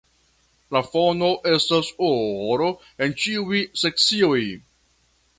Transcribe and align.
La 0.75 0.79
fono 0.85 1.27
estas 1.49 1.91
oro 2.07 2.69
en 3.07 3.13
ĉiuj 3.25 3.59
sekcioj. 3.83 4.41